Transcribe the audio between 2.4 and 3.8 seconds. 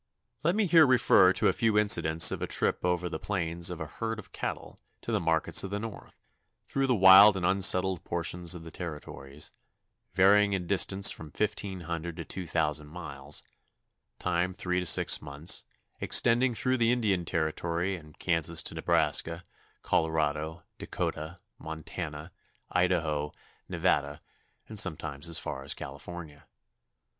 a trip over the plains of